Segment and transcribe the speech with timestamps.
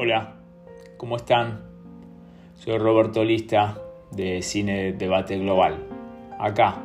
[0.00, 0.36] Hola,
[0.96, 1.64] ¿cómo están?
[2.54, 3.82] Soy Roberto Lista
[4.12, 5.88] de Cine Debate Global,
[6.38, 6.84] acá,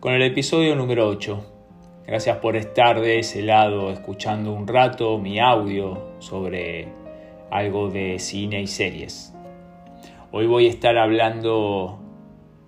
[0.00, 2.02] con el episodio número 8.
[2.04, 6.88] Gracias por estar de ese lado escuchando un rato mi audio sobre
[7.52, 9.32] algo de cine y series.
[10.32, 12.00] Hoy voy a estar hablando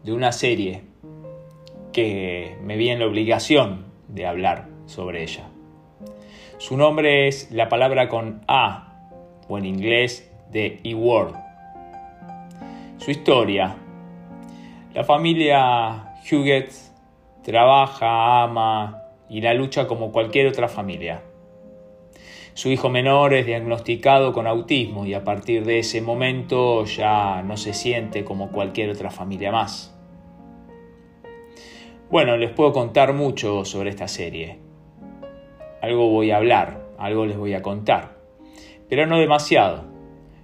[0.04, 0.84] de una serie
[1.92, 5.48] que me vi en la obligación de hablar sobre ella.
[6.58, 8.85] Su nombre es la palabra con A,
[9.48, 11.34] o en inglés de E-Word.
[12.98, 13.76] Su historia.
[14.94, 16.72] La familia Huguet
[17.42, 21.22] trabaja, ama y la lucha como cualquier otra familia.
[22.54, 27.56] Su hijo menor es diagnosticado con autismo y a partir de ese momento ya no
[27.56, 29.94] se siente como cualquier otra familia más.
[32.10, 34.66] Bueno, les puedo contar mucho sobre esta serie
[35.86, 38.16] algo voy a hablar, algo les voy a contar,
[38.88, 39.84] pero no demasiado,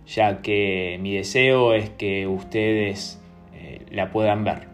[0.06, 3.22] ya que mi deseo es que ustedes
[3.54, 4.68] eh, la puedan ver.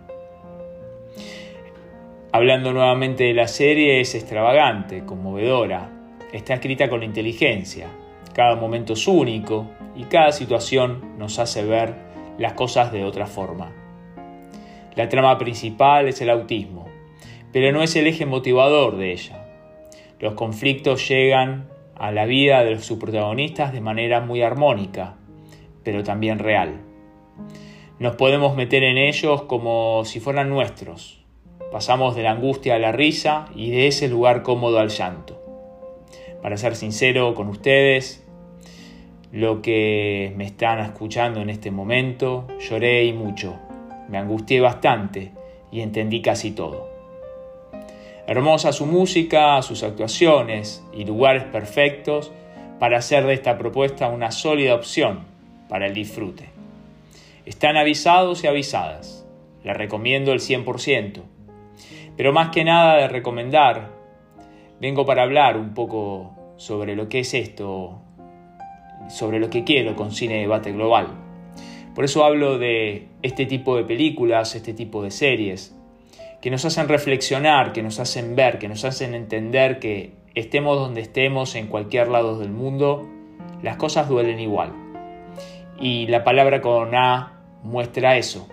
[2.33, 5.91] Hablando nuevamente de la serie, es extravagante, conmovedora,
[6.33, 7.89] está escrita con inteligencia,
[8.35, 9.67] cada momento es único
[9.97, 11.95] y cada situación nos hace ver
[12.39, 13.73] las cosas de otra forma.
[14.95, 16.89] La trama principal es el autismo,
[17.53, 19.45] pero no es el eje motivador de ella.
[20.21, 25.17] Los conflictos llegan a la vida de sus protagonistas de manera muy armónica,
[25.83, 26.81] pero también real.
[27.99, 31.25] Nos podemos meter en ellos como si fueran nuestros.
[31.73, 35.43] Pasamos de la angustia a la risa y de ese lugar cómodo al llanto.
[36.41, 38.25] Para ser sincero con ustedes,
[39.33, 43.59] lo que me están escuchando en este momento, lloré y mucho.
[44.09, 45.33] Me angustié bastante
[45.71, 46.88] y entendí casi todo.
[48.29, 52.31] Hermosa su música, sus actuaciones y lugares perfectos
[52.79, 55.21] para hacer de esta propuesta una sólida opción
[55.71, 56.51] para el disfrute.
[57.47, 59.27] Están avisados y avisadas.
[59.65, 61.23] La recomiendo el 100%.
[62.19, 63.93] Pero más que nada de recomendar,
[64.79, 67.99] vengo para hablar un poco sobre lo que es esto,
[69.09, 71.07] sobre lo que quiero con Cine Debate Global.
[71.95, 75.78] Por eso hablo de este tipo de películas, este tipo de series,
[76.41, 81.01] que nos hacen reflexionar, que nos hacen ver, que nos hacen entender que estemos donde
[81.01, 83.09] estemos, en cualquier lado del mundo,
[83.63, 84.73] las cosas duelen igual.
[85.81, 88.49] Y la palabra con A muestra eso.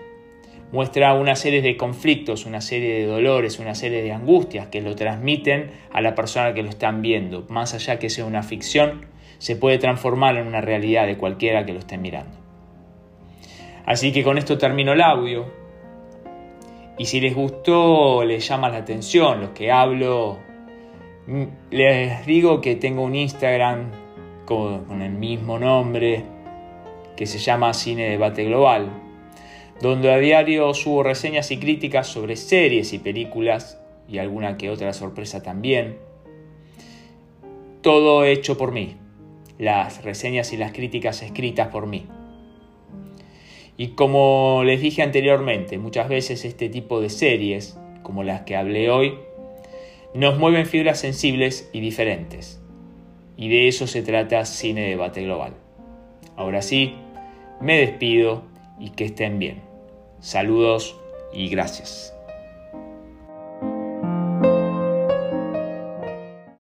[0.72, 4.96] Muestra una serie de conflictos, una serie de dolores, una serie de angustias que lo
[4.96, 7.46] transmiten a la persona que lo están viendo.
[7.50, 9.06] Más allá que sea una ficción,
[9.38, 12.38] se puede transformar en una realidad de cualquiera que lo esté mirando.
[13.86, 15.65] Así que con esto termino el audio.
[16.98, 20.40] Y si les gustó, les llama la atención los que hablo,
[21.28, 23.92] mm, les digo que tengo un Instagram
[24.46, 26.24] con, el mismo nombre
[27.18, 28.90] que se llama Cine Debate Global,
[29.82, 34.94] donde a diario subo reseñas y críticas sobre series y películas y alguna que otra
[34.94, 35.98] sorpresa también.
[37.82, 38.96] Todo hecho por mí,
[39.58, 42.08] las reseñas y las críticas escritas por mí.
[43.78, 48.90] Y como les dije anteriormente, muchas veces este tipo de series, como las que hablé
[48.90, 49.16] hoy,
[50.14, 52.62] nos mueven fibras sensibles y diferentes.
[53.36, 55.54] Y de eso se trata Cine Debate Global.
[56.38, 56.96] Ahora sí,
[57.60, 58.44] me despido
[58.80, 59.62] y que estén bien.
[60.22, 60.96] Saludos
[61.34, 62.16] y gracias.